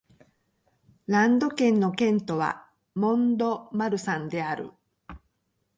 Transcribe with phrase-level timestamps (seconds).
[1.05, 4.71] ランド県の県都はモン＝ド＝マルサンである